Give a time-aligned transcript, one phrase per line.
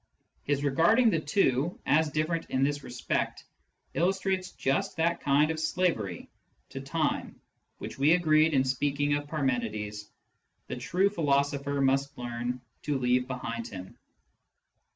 [0.45, 3.43] His regarding the two as different in this respect
[3.93, 6.27] illustrates just that kind of slavery
[6.69, 7.39] to time
[7.77, 10.09] which, as we agreed in speaking of Parmenides,
[10.65, 13.95] the true philosopher must learn to leave behind him.